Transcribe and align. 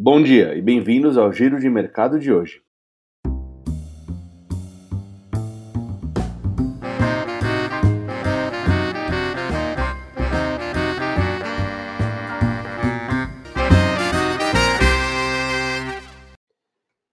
Bom 0.00 0.22
dia 0.22 0.54
e 0.54 0.62
bem-vindos 0.62 1.18
ao 1.18 1.32
Giro 1.32 1.58
de 1.58 1.68
Mercado 1.68 2.20
de 2.20 2.32
hoje. 2.32 2.62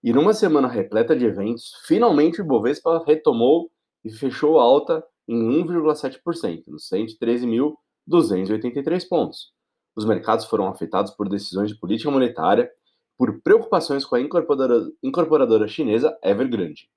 E 0.00 0.12
numa 0.12 0.32
semana 0.32 0.68
repleta 0.68 1.16
de 1.16 1.24
eventos, 1.24 1.72
finalmente 1.88 2.40
o 2.40 2.44
Ibovespa 2.44 3.02
retomou 3.04 3.68
e 4.04 4.12
fechou 4.12 4.60
alta 4.60 5.04
em 5.26 5.60
1,7%, 5.64 6.68
nos 6.68 6.88
113.283 6.88 9.08
pontos. 9.08 9.55
Os 9.96 10.04
mercados 10.04 10.44
foram 10.44 10.68
afetados 10.68 11.10
por 11.12 11.26
decisões 11.26 11.70
de 11.70 11.80
política 11.80 12.10
monetária, 12.10 12.70
por 13.16 13.40
preocupações 13.40 14.04
com 14.04 14.14
a 14.14 14.20
incorporadora, 14.20 14.92
incorporadora 15.02 15.66
chinesa 15.66 16.16
Evergrande. 16.22 16.90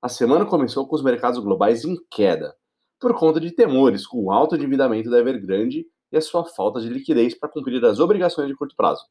A 0.00 0.08
semana 0.08 0.46
começou 0.46 0.88
com 0.88 0.96
os 0.96 1.02
mercados 1.02 1.38
globais 1.38 1.84
em 1.84 1.98
queda, 2.10 2.56
por 2.98 3.14
conta 3.14 3.38
de 3.38 3.50
temores 3.50 4.06
com 4.06 4.24
o 4.24 4.32
alto 4.32 4.56
endividamento 4.56 5.10
da 5.10 5.18
Evergrande 5.18 5.86
e 6.10 6.16
a 6.16 6.20
sua 6.22 6.46
falta 6.46 6.80
de 6.80 6.88
liquidez 6.88 7.34
para 7.38 7.50
cumprir 7.50 7.84
as 7.84 8.00
obrigações 8.00 8.48
de 8.48 8.56
curto 8.56 8.74
prazo. 8.74 9.04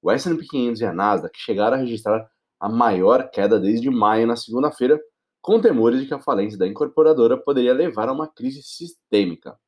O 0.00 0.08
S&P 0.08 0.46
500 0.46 0.80
e 0.80 0.86
a 0.86 0.92
Nasdaq 0.92 1.36
chegaram 1.36 1.76
a 1.76 1.80
registrar 1.80 2.30
a 2.60 2.68
maior 2.68 3.28
queda 3.30 3.58
desde 3.58 3.90
maio 3.90 4.28
na 4.28 4.36
segunda-feira, 4.36 5.00
com 5.42 5.60
temores 5.60 6.00
de 6.00 6.06
que 6.06 6.14
a 6.14 6.20
falência 6.20 6.58
da 6.58 6.68
incorporadora 6.68 7.36
poderia 7.36 7.74
levar 7.74 8.08
a 8.08 8.12
uma 8.12 8.28
crise 8.28 8.62
sistêmica. 8.62 9.58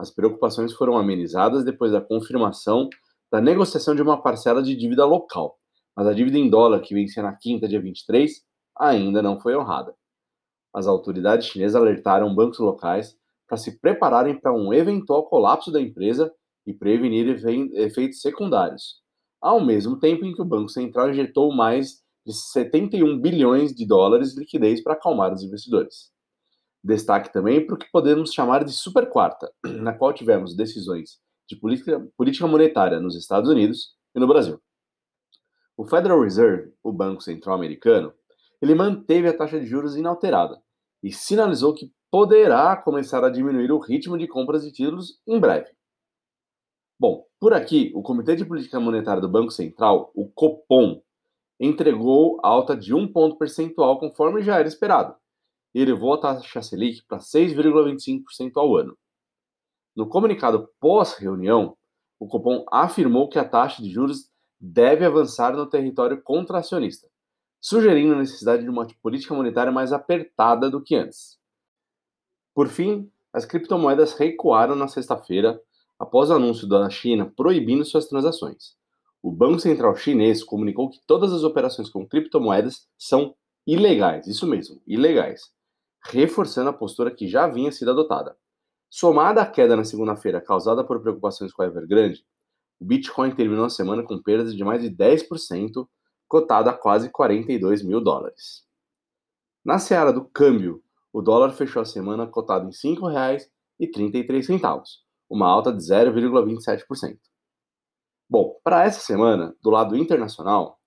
As 0.00 0.10
preocupações 0.10 0.72
foram 0.72 0.96
amenizadas 0.96 1.62
depois 1.62 1.92
da 1.92 2.00
confirmação 2.00 2.88
da 3.30 3.38
negociação 3.38 3.94
de 3.94 4.00
uma 4.00 4.22
parcela 4.22 4.62
de 4.62 4.74
dívida 4.74 5.04
local, 5.04 5.58
mas 5.94 6.06
a 6.06 6.14
dívida 6.14 6.38
em 6.38 6.48
dólar 6.48 6.80
que 6.80 6.94
vencia 6.94 7.22
na 7.22 7.36
quinta, 7.36 7.68
dia 7.68 7.82
23, 7.82 8.32
ainda 8.78 9.20
não 9.20 9.38
foi 9.38 9.54
honrada. 9.54 9.94
As 10.74 10.86
autoridades 10.86 11.48
chinesas 11.48 11.76
alertaram 11.76 12.34
bancos 12.34 12.58
locais 12.60 13.14
para 13.46 13.58
se 13.58 13.78
prepararem 13.78 14.40
para 14.40 14.54
um 14.54 14.72
eventual 14.72 15.28
colapso 15.28 15.70
da 15.70 15.78
empresa 15.78 16.32
e 16.66 16.72
prevenir 16.72 17.28
efeitos 17.74 18.22
secundários, 18.22 19.02
ao 19.38 19.60
mesmo 19.62 19.98
tempo 19.98 20.24
em 20.24 20.32
que 20.32 20.40
o 20.40 20.46
Banco 20.46 20.70
Central 20.70 21.10
injetou 21.10 21.54
mais 21.54 22.00
de 22.24 22.32
71 22.32 23.20
bilhões 23.20 23.74
de 23.74 23.86
dólares 23.86 24.32
de 24.32 24.40
liquidez 24.40 24.82
para 24.82 24.94
acalmar 24.94 25.30
os 25.30 25.42
investidores. 25.42 26.10
Destaque 26.82 27.32
também 27.32 27.64
para 27.64 27.74
o 27.74 27.78
que 27.78 27.90
podemos 27.90 28.32
chamar 28.32 28.64
de 28.64 28.72
super 28.72 29.08
quarta, 29.08 29.52
na 29.64 29.92
qual 29.92 30.12
tivemos 30.12 30.56
decisões 30.56 31.20
de 31.48 31.56
política, 31.56 32.06
política 32.16 32.46
monetária 32.46 33.00
nos 33.00 33.16
Estados 33.16 33.50
Unidos 33.50 33.94
e 34.14 34.20
no 34.20 34.26
Brasil. 34.26 34.60
O 35.76 35.84
Federal 35.84 36.20
Reserve, 36.22 36.72
o 36.82 36.92
Banco 36.92 37.22
Central 37.22 37.54
Americano, 37.56 38.12
ele 38.60 38.74
manteve 38.74 39.28
a 39.28 39.36
taxa 39.36 39.58
de 39.58 39.66
juros 39.66 39.96
inalterada 39.96 40.60
e 41.02 41.12
sinalizou 41.12 41.74
que 41.74 41.92
poderá 42.10 42.76
começar 42.76 43.24
a 43.24 43.30
diminuir 43.30 43.70
o 43.72 43.78
ritmo 43.78 44.18
de 44.18 44.26
compras 44.26 44.62
de 44.62 44.72
títulos 44.72 45.20
em 45.26 45.38
breve. 45.38 45.70
Bom, 46.98 47.24
por 47.40 47.54
aqui, 47.54 47.90
o 47.94 48.02
Comitê 48.02 48.36
de 48.36 48.44
Política 48.44 48.78
Monetária 48.78 49.22
do 49.22 49.28
Banco 49.28 49.50
Central, 49.50 50.10
o 50.14 50.28
Copom, 50.28 51.00
entregou 51.58 52.38
alta 52.42 52.76
de 52.76 52.94
um 52.94 53.10
ponto 53.10 53.38
percentual 53.38 53.98
conforme 53.98 54.42
já 54.42 54.58
era 54.58 54.68
esperado, 54.68 55.14
e 55.74 55.80
elevou 55.80 56.14
a 56.14 56.18
taxa 56.18 56.62
Selic 56.62 57.02
para 57.06 57.18
6,25% 57.18 58.52
ao 58.56 58.76
ano. 58.76 58.96
No 59.94 60.08
comunicado 60.08 60.68
pós-reunião, 60.80 61.76
o 62.18 62.26
Copom 62.26 62.64
afirmou 62.70 63.28
que 63.28 63.38
a 63.38 63.44
taxa 63.44 63.82
de 63.82 63.90
juros 63.90 64.30
deve 64.58 65.04
avançar 65.04 65.56
no 65.56 65.66
território 65.66 66.20
contracionista, 66.22 67.08
sugerindo 67.60 68.14
a 68.14 68.18
necessidade 68.18 68.62
de 68.62 68.68
uma 68.68 68.86
política 69.02 69.34
monetária 69.34 69.72
mais 69.72 69.92
apertada 69.92 70.70
do 70.70 70.82
que 70.82 70.94
antes. 70.94 71.38
Por 72.54 72.68
fim, 72.68 73.10
as 73.32 73.44
criptomoedas 73.44 74.14
recuaram 74.14 74.74
na 74.74 74.88
sexta-feira 74.88 75.60
após 75.98 76.30
o 76.30 76.34
anúncio 76.34 76.68
da 76.68 76.88
China 76.90 77.32
proibindo 77.34 77.84
suas 77.84 78.06
transações 78.06 78.78
o 79.22 79.30
Banco 79.30 79.60
Central 79.60 79.94
Chinês 79.96 80.42
comunicou 80.42 80.88
que 80.88 81.00
todas 81.06 81.32
as 81.32 81.44
operações 81.44 81.88
com 81.88 82.06
criptomoedas 82.06 82.88
são 82.96 83.34
ilegais, 83.66 84.26
isso 84.26 84.46
mesmo, 84.46 84.80
ilegais, 84.86 85.52
reforçando 86.04 86.70
a 86.70 86.72
postura 86.72 87.10
que 87.10 87.28
já 87.28 87.46
vinha 87.46 87.70
sido 87.70 87.90
adotada. 87.90 88.36
Somada 88.88 89.42
à 89.42 89.46
queda 89.46 89.76
na 89.76 89.84
segunda-feira 89.84 90.40
causada 90.40 90.84
por 90.84 91.00
preocupações 91.00 91.52
com 91.52 91.62
a 91.62 91.66
Evergrande, 91.66 92.24
o 92.80 92.84
Bitcoin 92.84 93.34
terminou 93.34 93.66
a 93.66 93.70
semana 93.70 94.02
com 94.02 94.20
perdas 94.20 94.56
de 94.56 94.64
mais 94.64 94.82
de 94.82 94.90
10%, 94.90 95.86
cotado 96.26 96.70
a 96.70 96.72
quase 96.72 97.10
42 97.10 97.82
mil 97.82 98.00
dólares. 98.00 98.64
Na 99.64 99.78
seara 99.78 100.12
do 100.12 100.24
câmbio, 100.24 100.82
o 101.12 101.20
dólar 101.20 101.52
fechou 101.52 101.82
a 101.82 101.84
semana 101.84 102.26
cotado 102.26 102.64
em 102.64 102.70
R$ 102.70 102.96
5,33, 102.96 104.82
uma 105.28 105.46
alta 105.46 105.72
de 105.72 105.82
0,27%. 105.82 107.18
Bom, 108.28 108.58
para 108.64 108.84
essa 108.84 109.00
semana, 109.00 109.54
do 109.60 109.70
lado 109.70 109.96
internacional, 109.96 110.80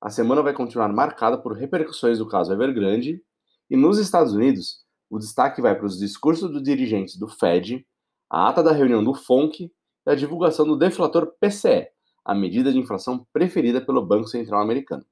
a 0.00 0.10
semana 0.10 0.42
vai 0.42 0.54
continuar 0.54 0.88
marcada 0.92 1.36
por 1.36 1.52
repercussões 1.56 2.18
do 2.18 2.28
caso 2.28 2.52
Evergrande 2.52 3.22
e 3.70 3.76
nos 3.76 3.98
Estados 3.98 4.32
Unidos, 4.32 4.84
o 5.10 5.18
destaque 5.18 5.60
vai 5.60 5.74
para 5.74 5.86
os 5.86 5.98
discursos 5.98 6.50
dos 6.50 6.62
dirigentes 6.62 7.16
do 7.16 7.28
Fed, 7.28 7.86
a 8.30 8.48
ata 8.48 8.62
da 8.62 8.72
reunião 8.72 9.02
do 9.02 9.14
FONC 9.14 9.70
e 10.06 10.10
a 10.10 10.14
divulgação 10.14 10.66
do 10.66 10.76
deflator 10.76 11.34
PCE, 11.40 11.88
a 12.24 12.34
medida 12.34 12.72
de 12.72 12.78
inflação 12.78 13.26
preferida 13.32 13.80
pelo 13.80 14.04
Banco 14.04 14.28
Central 14.28 14.60
Americano. 14.60 15.04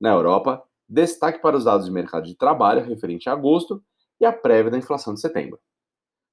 Na 0.00 0.10
Europa, 0.10 0.62
destaque 0.88 1.40
para 1.40 1.56
os 1.56 1.64
dados 1.64 1.86
de 1.86 1.92
mercado 1.92 2.24
de 2.26 2.34
trabalho 2.34 2.84
referente 2.84 3.28
a 3.28 3.32
agosto 3.32 3.82
e 4.20 4.24
a 4.24 4.32
prévia 4.32 4.70
da 4.70 4.78
inflação 4.78 5.14
de 5.14 5.20
setembro. 5.20 5.58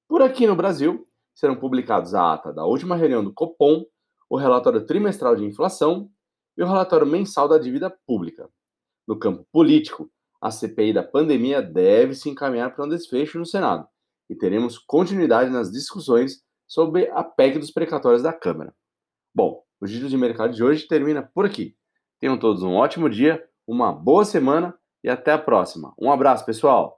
Por 0.08 0.22
aqui 0.22 0.46
no 0.46 0.56
Brasil, 0.56 1.06
serão 1.34 1.56
publicados 1.56 2.14
a 2.14 2.34
ata 2.34 2.52
da 2.52 2.64
última 2.64 2.96
reunião 2.96 3.22
do 3.22 3.32
Copom 3.32 3.84
o 4.28 4.36
relatório 4.36 4.84
trimestral 4.84 5.34
de 5.34 5.44
inflação 5.44 6.10
e 6.56 6.62
o 6.62 6.66
relatório 6.66 7.06
mensal 7.06 7.48
da 7.48 7.58
dívida 7.58 7.90
pública. 8.06 8.48
No 9.06 9.18
campo 9.18 9.46
político, 9.50 10.10
a 10.40 10.50
CPI 10.50 10.92
da 10.92 11.02
pandemia 11.02 11.60
deve 11.60 12.14
se 12.14 12.28
encaminhar 12.28 12.74
para 12.74 12.84
um 12.84 12.88
desfecho 12.88 13.38
no 13.38 13.46
Senado 13.46 13.86
e 14.28 14.34
teremos 14.34 14.78
continuidade 14.78 15.50
nas 15.50 15.70
discussões 15.70 16.42
sobre 16.66 17.10
a 17.10 17.24
PEC 17.24 17.58
dos 17.58 17.70
precatórios 17.70 18.22
da 18.22 18.32
Câmara. 18.32 18.74
Bom, 19.34 19.62
o 19.80 19.86
giro 19.86 20.08
de 20.08 20.16
mercado 20.16 20.54
de 20.54 20.62
hoje 20.62 20.86
termina 20.86 21.22
por 21.22 21.46
aqui. 21.46 21.74
Tenham 22.20 22.38
todos 22.38 22.62
um 22.62 22.74
ótimo 22.74 23.08
dia, 23.08 23.42
uma 23.66 23.92
boa 23.92 24.24
semana 24.24 24.74
e 25.02 25.08
até 25.08 25.32
a 25.32 25.38
próxima. 25.38 25.94
Um 25.98 26.10
abraço, 26.10 26.44
pessoal! 26.44 26.97